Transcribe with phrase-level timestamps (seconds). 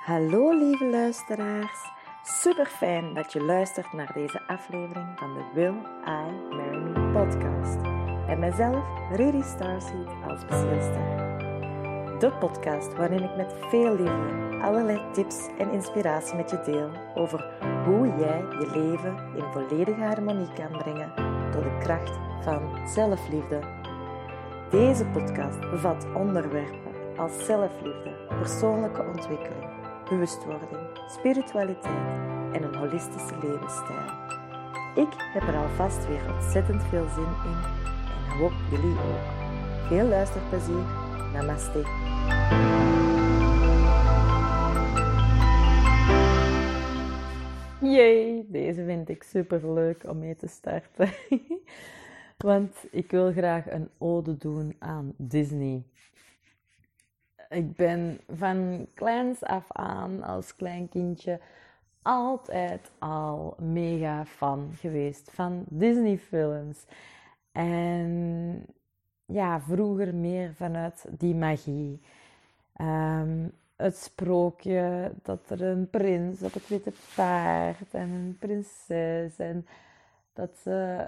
[0.00, 1.90] Hallo lieve luisteraars.
[2.22, 5.74] Super fijn dat je luistert naar deze aflevering van de Will
[6.06, 7.76] I Marry Me podcast.
[8.28, 11.18] En mijzelf, Rudy Starseed, als bezielster.
[12.18, 17.44] De podcast waarin ik met veel liefde allerlei tips en inspiratie met je deel over
[17.84, 21.12] hoe jij je leven in volledige harmonie kan brengen
[21.52, 23.60] door de kracht van zelfliefde.
[24.70, 29.79] Deze podcast bevat onderwerpen als zelfliefde, persoonlijke ontwikkeling,
[30.10, 32.14] bewustwording, spiritualiteit
[32.52, 34.28] en een holistische levensstijl.
[34.94, 37.58] Ik heb er alvast weer ontzettend veel zin in
[38.14, 39.26] en hoop jullie ook.
[39.88, 40.84] Veel luisterplezier.
[41.32, 41.78] Namaste.
[47.80, 51.08] Yay, deze vind ik super leuk om mee te starten.
[52.38, 55.82] Want ik wil graag een ode doen aan Disney.
[57.50, 61.40] Ik ben van kleins af aan als klein kindje
[62.02, 66.84] altijd al mega fan geweest van Disney-films.
[67.52, 68.66] En
[69.24, 72.00] ja, vroeger meer vanuit die magie.
[72.72, 79.66] Ehm, het sprookje dat er een prins op het witte paard en een prinses en
[80.32, 81.06] dat ze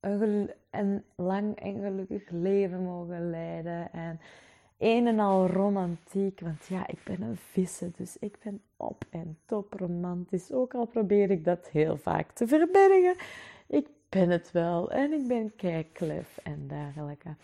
[0.00, 4.20] een, een lang en gelukkig leven mogen leiden en
[4.82, 9.38] een en al romantiek, want ja, ik ben een vissen, dus ik ben op en
[9.46, 10.52] top romantisch.
[10.52, 13.14] Ook al probeer ik dat heel vaak te verbergen,
[13.66, 17.34] ik ben het wel en ik ben kijklef en dergelijke.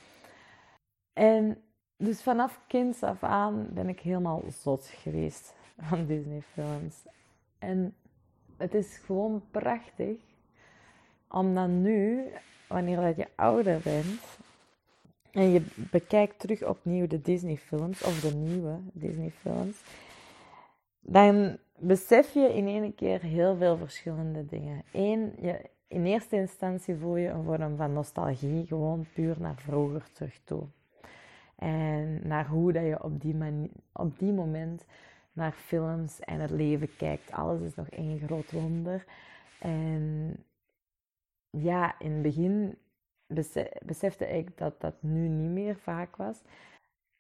[1.13, 1.63] En
[1.97, 7.07] dus vanaf kinds af aan ben ik helemaal zot geweest van Disney-films.
[7.59, 7.95] En
[8.57, 10.17] het is gewoon prachtig
[11.29, 12.25] om dan nu,
[12.69, 14.21] wanneer je ouder bent,
[15.33, 19.83] en je bekijkt terug opnieuw de Disney-films, of de nieuwe Disney-films,
[21.01, 24.83] dan besef je in één keer heel veel verschillende dingen.
[24.93, 30.13] Eén, je, in eerste instantie voel je een vorm van nostalgie, gewoon puur naar vroeger
[30.13, 30.67] terug toe.
[31.57, 33.37] En naar hoe dat je op die,
[33.93, 34.85] op die moment
[35.33, 37.33] naar films en het leven kijkt.
[37.33, 39.05] Alles is nog één groot wonder.
[39.59, 40.37] En
[41.51, 42.79] ja, in het begin
[43.85, 46.43] besefte ik dat dat nu niet meer vaak was.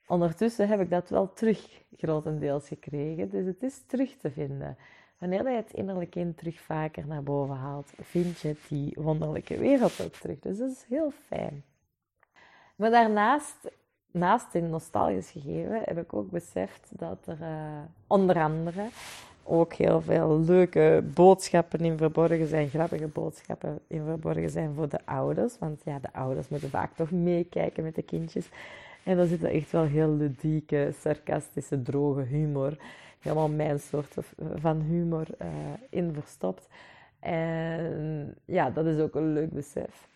[0.06, 3.30] Ondertussen heb ik dat wel terug grotendeels gekregen.
[3.30, 4.76] Dus het is terug te vinden.
[5.18, 10.00] Wanneer je het innerlijke kind terug vaker naar boven haalt, vind je die wonderlijke wereld
[10.00, 10.38] ook terug.
[10.38, 11.64] Dus dat is heel fijn.
[12.76, 13.70] Maar daarnaast
[14.10, 18.88] naast in nostalgisch gegeven heb ik ook beseft dat er uh, onder andere
[19.48, 24.98] ook heel veel leuke boodschappen in verborgen zijn, grappige boodschappen in verborgen zijn voor de
[25.04, 25.58] ouders.
[25.58, 28.48] Want ja, de ouders moeten vaak toch meekijken met de kindjes.
[29.04, 32.76] En daar zit echt wel heel ludieke, sarcastische, droge humor.
[33.18, 34.14] Helemaal mijn soort
[34.54, 35.48] van humor uh,
[35.90, 36.68] in verstopt.
[37.20, 40.08] En ja, dat is ook een leuk besef.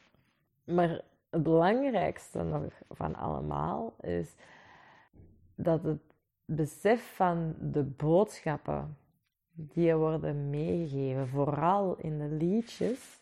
[0.64, 1.00] Maar
[1.30, 4.34] het belangrijkste nog van allemaal is
[5.54, 6.00] dat het
[6.44, 8.96] besef van de boodschappen
[9.52, 13.18] die worden meegegeven, vooral in de liedjes,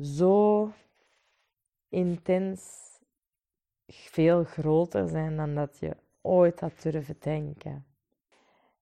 [0.00, 0.72] zo
[1.88, 2.88] intens
[3.86, 7.84] veel groter zijn dan dat je ooit had durven denken.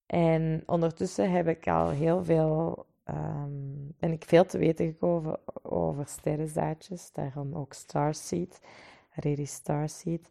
[0.05, 6.07] En ondertussen heb ik al heel veel um, ben ik veel te weten gekomen over
[6.07, 8.61] sterrenzaadjes, daarom ook Starseed,
[9.09, 10.29] Riri Starseed,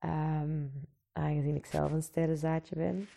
[0.00, 0.72] um,
[1.12, 3.08] aangezien ik zelf een sterrenzaadje ben.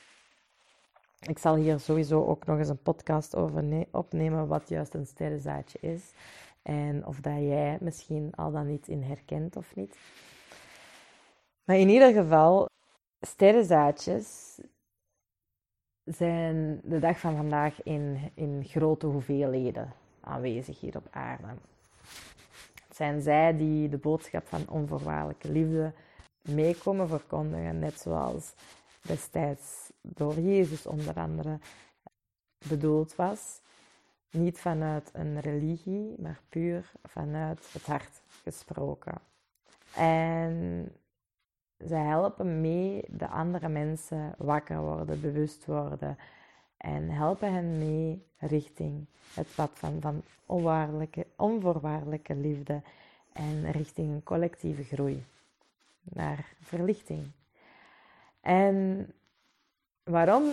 [1.28, 5.80] Ik zal hier sowieso ook nog eens een podcast over opnemen wat juist een sterrenzaadje
[5.80, 6.14] is
[6.62, 9.98] en of dat jij misschien al dan niet in herkent of niet.
[11.64, 12.70] Maar in ieder geval,
[13.20, 14.60] sterrenzaadjes
[16.04, 21.48] zijn de dag van vandaag in, in grote hoeveelheden aanwezig hier op aarde.
[22.88, 25.94] Het zijn zij die de boodschap van onvoorwaardelijke liefde
[26.42, 28.54] meekomen verkondigen, net zoals
[29.02, 31.60] destijds door Jezus onder andere
[32.68, 33.62] bedoeld was.
[34.32, 39.14] Niet vanuit een religie, maar puur vanuit het hart gesproken.
[39.96, 40.88] En
[41.78, 46.18] zij helpen mee de andere mensen wakker worden, bewust worden
[46.78, 52.82] en helpen hen mee richting het pad van, van onwaardelijke, onvoorwaardelijke liefde
[53.34, 55.26] en richting een collectieve groei
[56.04, 57.32] naar verlichting.
[58.42, 59.08] En
[60.04, 60.52] waarom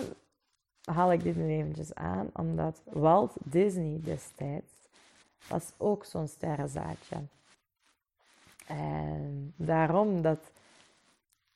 [0.83, 2.29] haal ik dit nu eventjes aan?
[2.33, 4.73] Omdat Walt Disney destijds
[5.47, 7.17] was ook zo'n sterrenzaadje.
[8.67, 10.51] En daarom dat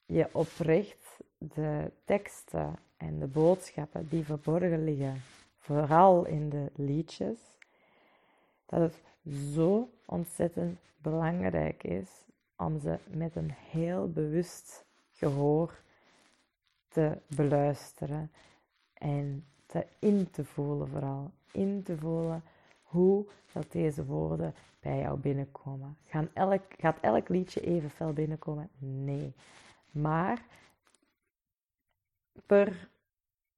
[0.05, 5.21] je oprecht de teksten en de boodschappen die verborgen liggen,
[5.57, 7.39] vooral in de liedjes,
[8.65, 9.01] dat het
[9.53, 12.09] zo ontzettend belangrijk is
[12.57, 15.81] om ze met een heel bewust gehoor
[16.93, 18.31] te beluisteren
[18.93, 21.31] en te in te voelen vooral.
[21.51, 22.43] In te voelen
[22.83, 25.97] hoe dat deze woorden bij jou binnenkomen.
[26.05, 28.69] Gaan elk, gaat elk liedje even fel binnenkomen?
[28.77, 29.33] Nee.
[29.91, 30.45] Maar
[32.45, 32.89] per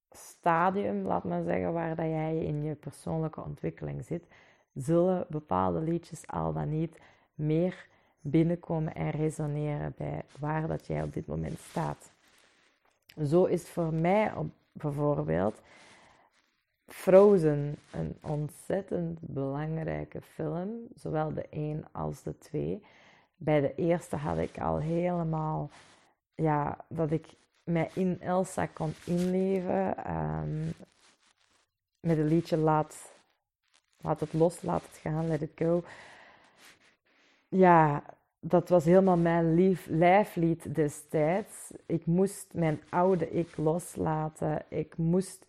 [0.10, 4.28] stadium, laat maar zeggen, waar dat jij in je persoonlijke ontwikkeling zit,
[4.74, 7.00] zullen bepaalde liedjes al dan niet
[7.34, 7.88] meer
[8.20, 12.15] binnenkomen en resoneren bij waar dat jij op dit moment staat.
[13.24, 14.34] Zo is voor mij
[14.72, 15.62] bijvoorbeeld
[16.88, 22.84] Frozen een ontzettend belangrijke film, zowel de een als de twee.
[23.38, 25.70] Bij de eerste had ik al helemaal,
[26.36, 27.28] ja, dat ik
[27.64, 30.12] mij in Elsa kon inleven.
[30.16, 30.74] Um,
[32.00, 33.12] met het liedje Laat,
[34.02, 35.84] laat het los, laat het gaan, let it go.
[37.48, 38.04] Ja,
[38.48, 41.72] dat was helemaal mijn lief, lijflied destijds.
[41.86, 44.66] Ik moest mijn oude ik loslaten.
[44.70, 45.46] Ik moest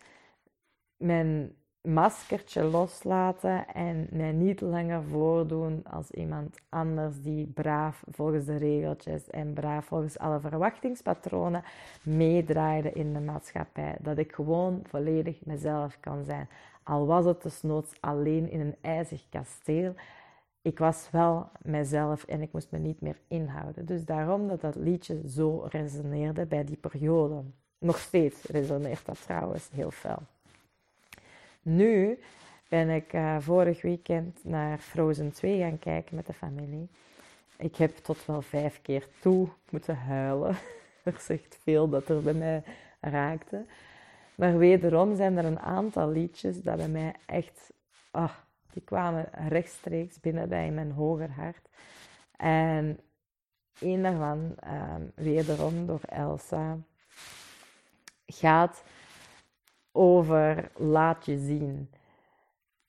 [0.97, 8.55] mijn maskertje loslaten en mij niet langer voordoen als iemand anders die braaf volgens de
[8.55, 11.63] regeltjes en braaf volgens alle verwachtingspatronen
[12.03, 13.95] meedraaide in de maatschappij.
[13.99, 16.49] Dat ik gewoon volledig mezelf kan zijn.
[16.83, 19.95] Al was het desnoods alleen in een ijzig kasteel.
[20.67, 23.85] Ik was wel mezelf en ik moest me niet meer inhouden.
[23.85, 27.43] Dus daarom dat dat liedje zo resoneerde bij die periode.
[27.77, 30.21] Nog steeds resoneert dat trouwens heel fel.
[31.61, 32.19] Nu
[32.69, 36.87] ben ik uh, vorig weekend naar Frozen 2 gaan kijken met de familie.
[37.57, 40.55] Ik heb tot wel vijf keer toe moeten huilen.
[41.03, 42.63] er zegt veel dat er bij mij
[42.99, 43.65] raakte.
[44.35, 47.71] Maar wederom zijn er een aantal liedjes dat bij mij echt...
[48.11, 48.33] Oh,
[48.77, 51.69] die kwamen rechtstreeks binnen bij mijn hoger hart.
[52.35, 52.99] En
[53.79, 56.77] een daarvan, um, wederom door Elsa,
[58.25, 58.83] gaat
[59.91, 61.91] over laat je zien.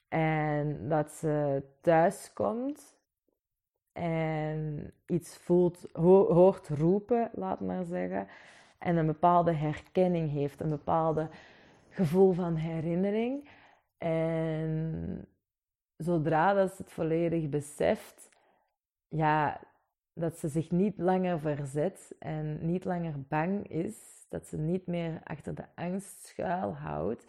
[0.09, 2.97] En dat ze thuis komt
[3.93, 8.29] en iets voelt, hoort roepen, laat maar zeggen.
[8.79, 11.29] En een bepaalde herkenning heeft, een bepaalde
[11.89, 13.49] gevoel van herinnering.
[13.99, 15.27] En
[15.99, 18.29] zodra dat ze het volledig beseft,
[19.09, 19.61] ja,
[20.13, 25.21] dat ze zich niet langer verzet en niet langer bang is, dat ze niet meer
[25.25, 27.27] achter de angst schuilhoudt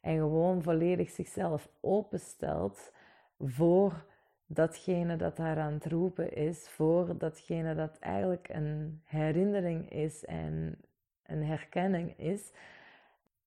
[0.00, 2.92] en gewoon volledig zichzelf openstelt
[3.38, 4.04] voor
[4.46, 10.78] datgene dat haar aan het roepen is, voor datgene dat eigenlijk een herinnering is en
[11.22, 12.52] een herkenning is,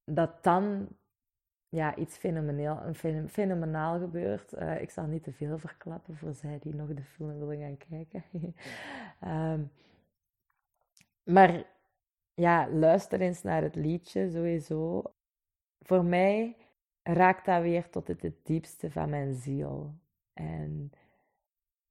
[0.06, 0.88] dat dan
[1.76, 4.54] ja, iets fenomeneel, een fenomenaal gebeurt.
[4.54, 7.78] Uh, ik zal niet te veel verklappen voor zij die nog de film willen gaan
[7.78, 8.24] kijken.
[9.24, 9.72] um,
[11.36, 11.64] maar
[12.34, 15.04] ja, luister eens naar het liedje sowieso.
[15.82, 16.56] Voor mij
[17.04, 19.94] raakt dat weer tot het, het diepste van mijn ziel.
[20.34, 20.92] En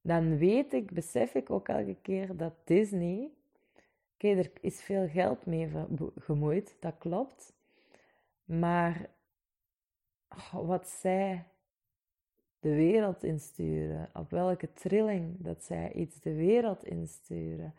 [0.01, 3.31] dan weet ik, besef ik ook elke keer dat Disney.
[4.15, 5.71] Oké, er is veel geld mee
[6.19, 7.53] gemoeid, dat klopt.
[8.45, 9.09] Maar
[10.53, 11.45] wat zij
[12.61, 17.75] de wereld insturen, op welke trilling dat zij iets de wereld insturen.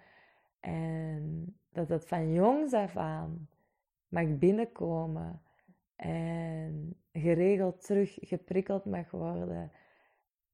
[0.60, 3.50] En dat het van jongs af aan
[4.08, 5.42] mag binnenkomen
[5.96, 9.72] en geregeld terug geprikkeld mag worden,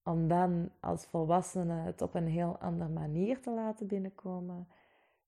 [0.03, 4.67] om dan als volwassene het op een heel andere manier te laten binnenkomen,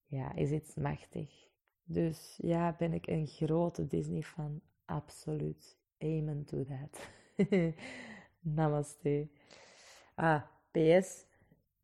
[0.06, 1.48] ja, is iets machtig.
[1.84, 5.82] Dus ja, ben ik een grote Disney-fan, absoluut.
[6.04, 7.10] Amen to that.
[8.42, 9.28] Namaste.
[10.16, 10.42] Ah,
[10.72, 11.26] PS.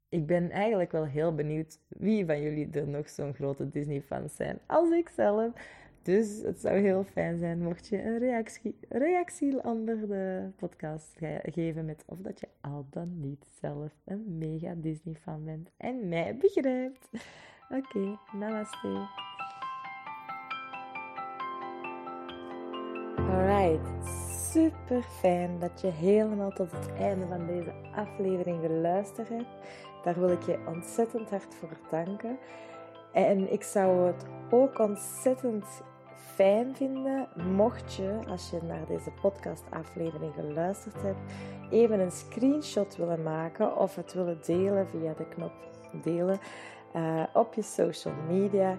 [0.09, 4.59] Ik ben eigenlijk wel heel benieuwd wie van jullie er nog zo'n grote Disney-fans zijn
[4.67, 5.53] als ik zelf.
[6.01, 11.85] Dus het zou heel fijn zijn mocht je een reactie, reactie onder de podcast geven
[11.85, 17.09] met of dat je al dan niet zelf een mega Disney-fan bent en mij begrijpt.
[17.69, 19.07] Oké, namaste.
[23.39, 24.08] Alright,
[24.51, 29.50] super fijn dat je helemaal tot het einde van deze aflevering geluisterd hebt.
[30.03, 32.38] Daar wil ik je ontzettend hard voor danken.
[33.13, 35.65] En ik zou het ook ontzettend
[36.36, 41.34] fijn vinden mocht je, als je naar deze podcastaflevering geluisterd hebt,
[41.69, 45.53] even een screenshot willen maken of het willen delen via de knop
[46.03, 46.39] delen
[46.96, 48.77] uh, op je social media.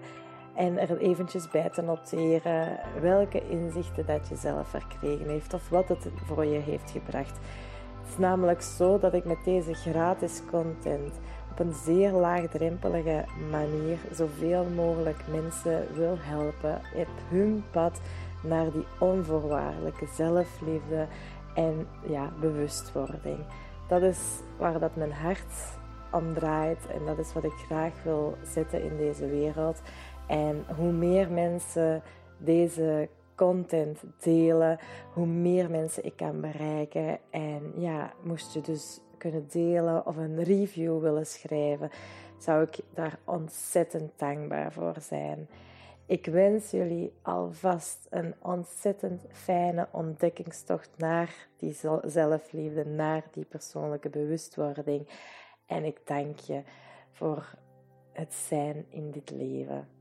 [0.61, 5.88] En er eventjes bij te noteren welke inzichten dat je zelf verkregen heeft of wat
[5.88, 7.38] het voor je heeft gebracht.
[8.00, 13.99] Het is namelijk zo dat ik met deze gratis content op een zeer laagdrempelige manier
[14.12, 18.00] zoveel mogelijk mensen wil helpen op hun pad
[18.43, 21.07] naar die onvoorwaardelijke zelfliefde
[21.55, 23.38] en ja, bewustwording.
[23.88, 24.19] Dat is
[24.59, 25.79] waar dat mijn hart
[26.11, 29.81] om draait en dat is wat ik graag wil zetten in deze wereld.
[30.31, 32.03] En hoe meer mensen
[32.39, 34.79] deze content delen,
[35.13, 37.19] hoe meer mensen ik kan bereiken.
[37.31, 41.91] En ja, moest je dus kunnen delen of een review willen schrijven,
[42.39, 45.49] zou ik daar ontzettend dankbaar voor zijn.
[46.07, 55.09] Ik wens jullie alvast een ontzettend fijne ontdekkingstocht naar die zelfliefde, naar die persoonlijke bewustwording.
[55.67, 56.63] En ik dank je
[57.11, 57.55] voor
[58.13, 59.99] het zijn in dit leven.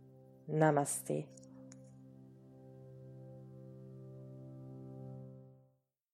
[0.51, 1.25] Namaste.